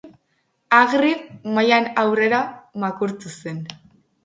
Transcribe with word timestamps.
Hagrid 0.77 1.27
mahaian 1.59 1.87
aurrera 2.05 2.41
makurtu 2.87 3.37
zen. 3.39 3.65